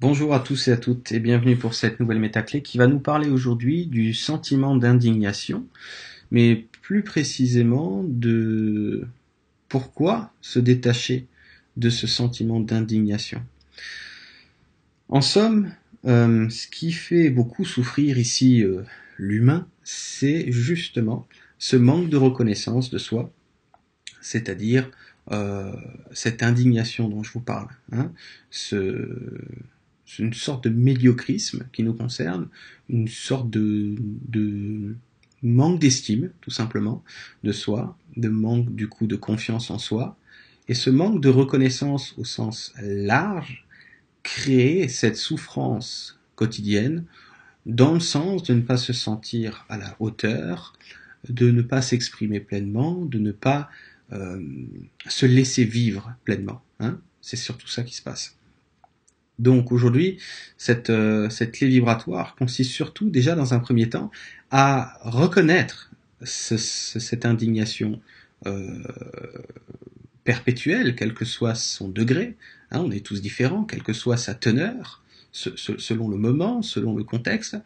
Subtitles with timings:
[0.00, 3.00] Bonjour à tous et à toutes et bienvenue pour cette nouvelle métaclé qui va nous
[3.00, 5.66] parler aujourd'hui du sentiment d'indignation,
[6.30, 9.06] mais plus précisément de
[9.68, 11.26] pourquoi se détacher
[11.76, 13.42] de ce sentiment d'indignation.
[15.10, 15.70] En somme,
[16.06, 18.80] euh, ce qui fait beaucoup souffrir ici euh,
[19.18, 23.30] l'humain, c'est justement ce manque de reconnaissance de soi,
[24.22, 24.90] c'est-à-dire
[25.30, 25.70] euh,
[26.12, 28.10] cette indignation dont je vous parle, hein,
[30.18, 32.48] une sorte de médiocrisme qui nous concerne,
[32.88, 33.96] une sorte de,
[35.42, 37.02] manque d'estime, tout simplement,
[37.44, 40.16] de soi, de manque du coup de confiance en soi,
[40.68, 43.66] et ce manque de reconnaissance au sens large
[44.22, 47.04] crée cette souffrance quotidienne
[47.66, 50.74] dans le sens de ne pas se sentir à la hauteur,
[51.28, 53.68] de ne pas s'exprimer pleinement, de ne pas
[54.12, 54.40] euh,
[55.06, 56.62] se laisser vivre pleinement.
[56.80, 58.36] Hein C'est surtout ça qui se passe.
[59.40, 60.18] Donc aujourd'hui,
[60.58, 64.10] cette, euh, cette clé vibratoire consiste surtout déjà dans un premier temps
[64.50, 65.90] à reconnaître
[66.22, 68.00] cette indignation
[68.46, 68.82] euh,
[70.24, 72.36] perpétuelle, quel que soit son degré.
[72.70, 75.02] Hein, on est tous différents, quelle que soit sa teneur,
[75.32, 77.56] selon le moment, selon le contexte,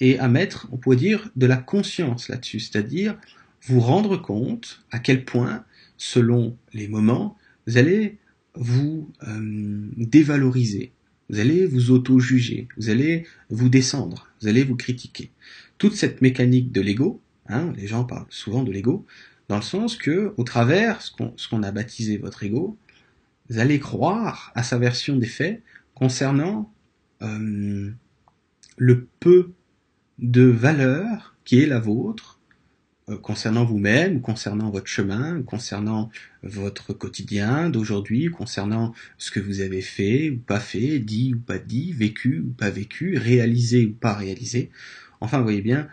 [0.00, 3.16] et à mettre, on pourrait dire, de la conscience là-dessus, c'est-à-dire
[3.62, 5.64] vous rendre compte à quel point,
[5.96, 7.36] selon les moments,
[7.68, 8.18] vous allez
[8.54, 10.90] vous euh, dévaloriser,
[11.30, 15.30] vous allez vous auto-juger, vous allez vous descendre, vous allez vous critiquer.
[15.78, 19.06] Toute cette mécanique de l'ego, hein, les gens parlent souvent de l'ego,
[19.48, 22.76] dans le sens que, au travers ce qu'on a baptisé votre ego,
[23.48, 25.62] vous allez croire à sa version des faits
[25.94, 26.72] concernant
[27.22, 27.90] euh,
[28.76, 29.52] le peu
[30.18, 32.39] de valeur qui est la vôtre
[33.16, 36.10] concernant vous-même, concernant votre chemin, concernant
[36.42, 41.58] votre quotidien d'aujourd'hui, concernant ce que vous avez fait ou pas fait, dit ou pas
[41.58, 44.70] dit, vécu ou pas vécu, réalisé ou pas réalisé.
[45.20, 45.88] Enfin, vous voyez bien,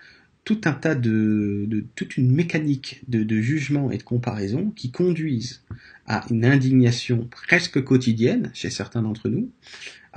[0.48, 5.62] tout un tas de, toute une mécanique de, de, jugement et de comparaison qui conduisent
[6.06, 9.52] à une indignation presque quotidienne chez certains d'entre nous.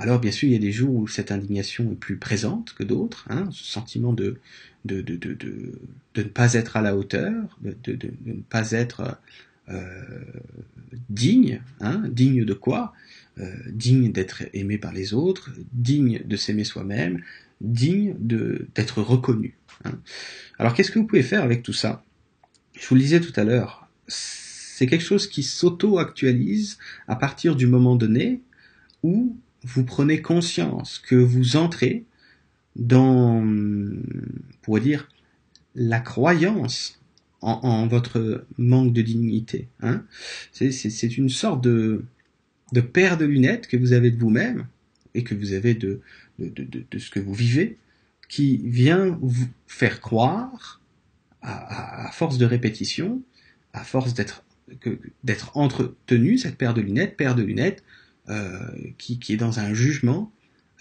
[0.01, 2.83] Alors bien sûr, il y a des jours où cette indignation est plus présente que
[2.83, 4.39] d'autres, hein, ce sentiment de,
[4.83, 5.05] de,
[6.17, 7.75] ne pas être à la hauteur, de
[8.25, 9.19] ne pas être
[9.69, 9.83] euh,
[11.09, 12.93] digne, hein, digne de quoi?
[13.37, 17.21] Euh, Digne d'être aimé par les autres, digne de s'aimer soi-même,
[17.61, 19.55] digne d'être reconnu.
[19.85, 19.99] Hein.
[20.57, 22.03] Alors qu'est-ce que vous pouvez faire avec tout ça?
[22.73, 27.67] Je vous le disais tout à l'heure, c'est quelque chose qui s'auto-actualise à partir du
[27.67, 28.41] moment donné
[29.03, 32.05] où vous prenez conscience que vous entrez
[32.75, 33.45] dans,
[34.61, 35.07] pour dire,
[35.75, 36.99] la croyance
[37.41, 39.67] en, votre manque de dignité.
[39.81, 40.03] Hein.
[40.51, 42.05] C'est une sorte de,
[42.93, 44.67] paire de lunettes que vous avez de vous-même
[45.13, 46.01] et que vous avez de,
[46.39, 47.77] ce que vous vivez
[48.29, 50.79] qui vient vous faire croire,
[51.41, 53.21] à, force de répétition,
[53.73, 57.83] à force d'être entretenu, cette paire de lunettes, paire de lunettes,
[58.97, 60.31] qui, qui, est dans un jugement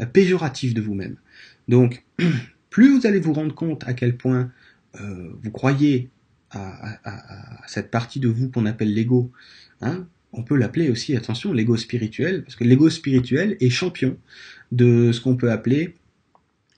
[0.01, 1.17] euh, péjoratif de vous-même.
[1.69, 2.05] Donc,
[2.71, 4.51] plus vous allez vous rendre compte à quel point
[5.01, 6.11] euh, vous croyez
[6.53, 6.99] à,
[7.69, 9.31] cette partie de vous qu'on appelle l'ego,
[9.83, 14.17] hein, on peut l'appeler aussi, attention, l'ego spirituel, parce que l'ego spirituel est champion
[14.73, 15.95] de ce qu'on peut appeler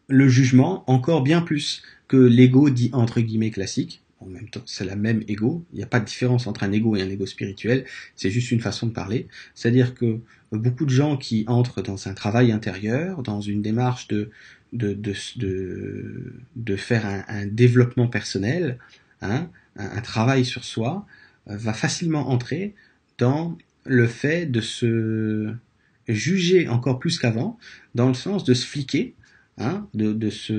[0.08, 4.84] le jugement, encore bien plus que l'ego dit entre guillemets classique en même temps, c'est
[4.84, 5.64] la même ego.
[5.72, 7.84] Il n'y a pas de différence entre un ego et un ego spirituel.
[8.16, 9.28] C'est juste une façon de parler.
[9.54, 14.30] C'est-à-dire que beaucoup de gens qui entrent dans un travail intérieur, dans une démarche de
[16.76, 18.78] faire un, développement personnel,
[19.20, 21.06] hein, un, un, travail sur soi,
[21.48, 22.74] euh, va facilement entrer
[23.18, 25.54] dans le fait de se
[26.08, 27.58] juger encore plus qu'avant,
[27.94, 29.14] dans le sens de se fliquer,
[29.58, 30.52] Hein, de, de, se,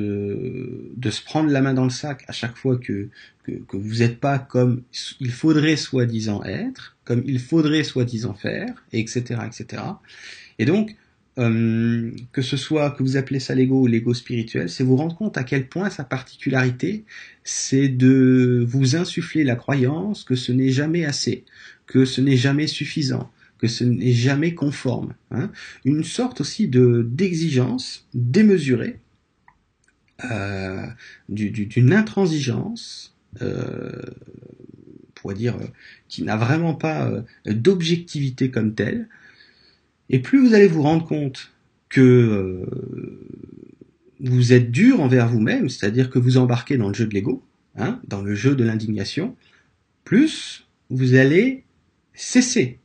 [0.95, 3.09] de se prendre la main dans le sac à chaque fois que,
[3.43, 4.83] que, que vous n'êtes pas comme
[5.19, 9.81] il faudrait soi-disant être, comme il faudrait soi-disant faire, etc., etc.
[10.59, 10.95] Et donc,
[11.39, 15.15] euh, que ce soit que vous appelez ça l'ego ou l'ego spirituel, c'est vous rendre
[15.15, 17.03] compte à quel point sa particularité,
[17.43, 21.45] c'est de vous insuffler la croyance que ce n'est jamais assez,
[21.87, 23.31] que ce n'est jamais suffisant,
[23.67, 25.13] ce n'est jamais conforme.
[25.31, 25.51] Hein.
[25.85, 28.99] Une sorte aussi de d'exigence démesurée,
[30.25, 30.85] euh,
[31.29, 33.91] d'une intransigeance, euh,
[35.15, 35.67] pourrait dire, euh,
[36.07, 39.07] qui n'a vraiment pas euh, d'objectivité comme telle.
[40.09, 41.53] Et plus vous allez vous rendre compte
[41.89, 42.67] que
[44.19, 47.43] vous êtes dur envers vous-même, c'est-à-dire que vous embarquez dans le jeu de l'ego,
[47.75, 49.35] hein, dans le jeu de l'indignation,
[50.03, 51.63] plus vous allez
[52.13, 52.79] cesser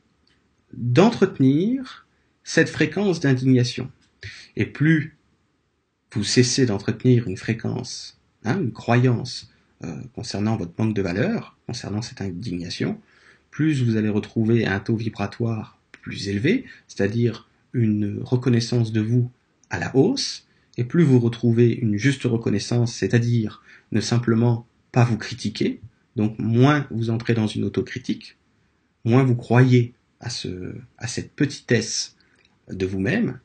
[0.79, 2.07] d'entretenir
[2.45, 3.91] cette fréquence d'indignation.
[4.57, 5.17] Et plus
[6.15, 9.51] vous cessez d'entretenir une fréquence, hein, une croyance
[9.85, 13.01] euh, concernant votre manque de valeur, concernant cette indignation,
[13.51, 19.31] plus vous allez retrouver un taux vibratoire plus élevé, c'est-à-dire une reconnaissance de vous
[19.71, 20.47] à la hausse,
[20.79, 25.81] et plus vous retrouvez une juste reconnaissance, c'est-à-dire ne simplement pas vous critiquer,
[26.17, 28.39] donc moins vous entrez dans une autocritique,
[29.05, 32.17] moins vous croyez à, ce, à cette petitesse
[32.71, 33.41] de vous-même,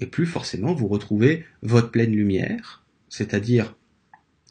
[0.00, 3.76] et plus forcément vous retrouvez votre pleine lumière, c'est-à-dire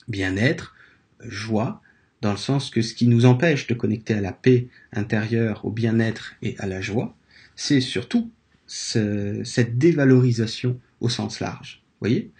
[0.08, 0.76] bien-être,
[1.22, 1.82] joie,
[2.22, 5.72] dans le sens que ce qui nous empêche de connecter à la paix intérieure, au
[5.72, 7.16] bien-être et à la joie,
[7.56, 8.32] c'est surtout
[8.68, 11.84] cette dévalorisation au sens large.
[12.00, 12.32] Voyez?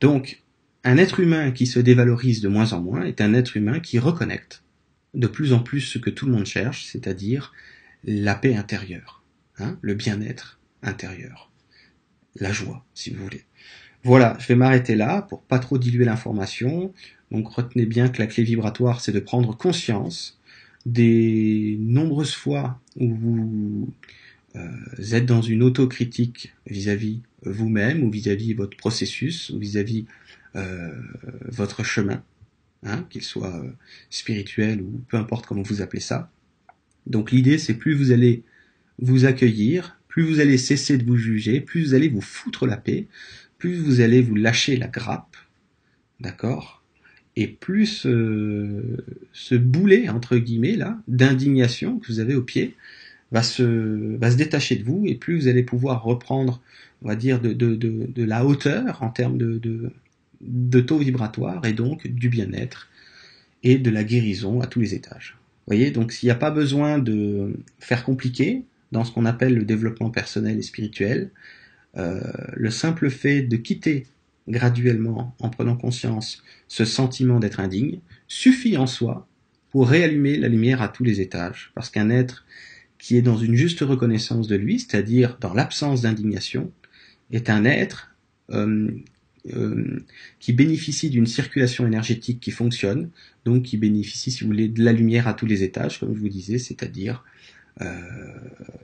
[0.00, 0.42] Donc,
[0.84, 3.98] un être humain qui se dévalorise de moins en moins est un être humain qui
[3.98, 4.62] reconnecte
[5.14, 7.52] de plus en plus ce que tout le monde cherche, c'est-à-dire
[8.04, 9.22] la paix intérieure,
[9.58, 11.50] hein, le bien-être intérieur,
[12.36, 13.44] la joie, si vous voulez.
[14.04, 16.92] Voilà, je vais m'arrêter là pour pas trop diluer l'information.
[17.30, 20.38] Donc retenez bien que la clé vibratoire, c'est de prendre conscience
[20.86, 23.94] des nombreuses fois où vous
[24.56, 30.06] euh, êtes dans une autocritique vis-à-vis vous-même ou vis-à-vis votre processus ou vis-à-vis
[30.56, 30.94] euh,
[31.44, 32.22] votre chemin,
[32.84, 33.70] hein, qu'il soit euh,
[34.10, 36.30] spirituel ou peu importe comment vous appelez ça.
[37.08, 38.42] Donc l'idée, c'est plus vous allez
[38.98, 42.76] vous accueillir, plus vous allez cesser de vous juger, plus vous allez vous foutre la
[42.76, 43.06] paix,
[43.58, 45.36] plus vous allez vous lâcher la grappe,
[46.20, 46.82] d'accord?
[47.36, 48.96] Et plus euh,
[49.32, 52.74] ce boulet, entre guillemets, là, d'indignation que vous avez au pied,
[53.30, 56.60] va se, va se détacher de vous, et plus vous allez pouvoir reprendre,
[57.02, 59.92] on va dire, de, de, de, la hauteur en termes de, de,
[60.40, 62.88] de taux vibratoire, et donc du bien-être,
[63.62, 65.36] et de la guérison à tous les étages.
[65.68, 69.64] Voyez, donc il n'y a pas besoin de faire compliqué dans ce qu'on appelle le
[69.64, 71.30] développement personnel et spirituel.
[71.98, 72.20] Euh,
[72.54, 74.06] le simple fait de quitter
[74.48, 79.28] graduellement, en prenant conscience, ce sentiment d'être indigne, suffit en soi
[79.68, 81.70] pour réallumer la lumière à tous les étages.
[81.74, 82.46] Parce qu'un être
[82.98, 86.72] qui est dans une juste reconnaissance de lui, c'est-à-dire dans l'absence d'indignation,
[87.30, 88.16] est un être
[88.50, 88.90] euh,
[89.54, 90.04] euh,
[90.40, 93.10] qui bénéficie d'une circulation énergétique qui fonctionne,
[93.44, 96.20] donc qui bénéficie, si vous voulez, de la lumière à tous les étages, comme je
[96.20, 97.24] vous disais, c'est-à-dire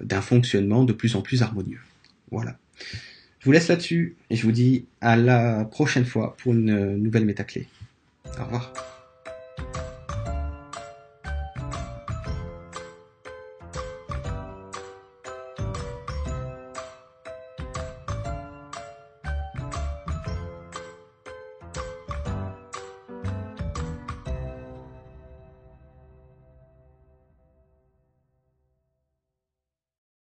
[0.01, 1.81] d'un fonctionnement de plus en plus harmonieux.
[2.31, 2.57] Voilà.
[3.41, 7.25] Je vous laisse là-dessus et je vous dis à la prochaine fois pour une nouvelle
[7.25, 7.67] métaclé.
[8.39, 8.94] Au revoir.